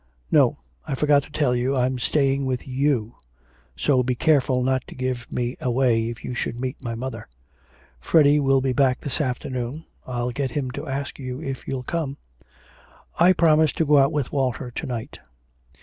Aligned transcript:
'No, 0.31 0.57
I 0.83 0.95
forgot 0.95 1.21
to 1.25 1.31
tell 1.31 1.55
you, 1.55 1.75
I'm 1.77 1.99
staying 1.99 2.47
with 2.47 2.67
you, 2.67 3.17
so 3.75 4.01
be 4.01 4.15
careful 4.15 4.63
not 4.63 4.81
to 4.87 4.95
give 4.95 5.31
me 5.31 5.57
away 5.61 6.09
if 6.09 6.23
you 6.23 6.33
should 6.33 6.59
meet 6.59 6.83
mother. 6.83 7.27
Freddy 7.99 8.39
will 8.39 8.61
be 8.61 8.73
back 8.73 9.01
this 9.01 9.21
afternoon. 9.21 9.85
I'll 10.07 10.31
get 10.31 10.49
him 10.49 10.71
to 10.71 10.87
ask 10.87 11.19
you 11.19 11.39
if 11.39 11.67
you'll 11.67 11.83
come.' 11.83 12.17
'I 13.19 13.33
promised 13.33 13.77
to 13.77 13.85
go 13.85 13.99
out 13.99 14.11
with 14.11 14.31
Walter 14.31 14.71
to 14.71 14.85
night.' 14.87 15.19